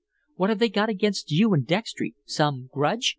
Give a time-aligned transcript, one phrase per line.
[0.35, 3.09] "What've they got against you and Dextry some grudge?"